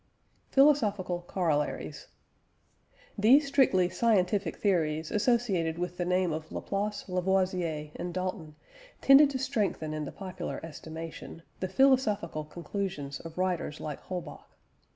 PHILOSOPHICAL 0.49 1.25
COROLLARIES. 1.27 2.07
These 3.19 3.45
strictly 3.47 3.87
scientific 3.87 4.57
theories 4.57 5.11
associated 5.11 5.77
with 5.77 5.97
the 5.97 6.05
name 6.05 6.33
of 6.33 6.51
Laplace, 6.51 7.07
Lavoisier, 7.07 7.91
and 7.95 8.11
Dalton 8.11 8.55
tended 8.99 9.29
to 9.29 9.37
strengthen 9.37 9.93
in 9.93 10.05
the 10.05 10.11
popular 10.11 10.59
estimation, 10.65 11.43
the 11.59 11.67
philosophical 11.67 12.43
conclusions 12.43 13.19
of 13.19 13.37
writers 13.37 13.79
like 13.79 14.01
Holbach. 14.01 14.47